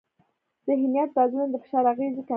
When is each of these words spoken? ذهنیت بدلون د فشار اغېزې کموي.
ذهنیت 0.67 1.09
بدلون 1.17 1.47
د 1.51 1.55
فشار 1.63 1.83
اغېزې 1.93 2.21
کموي. 2.25 2.29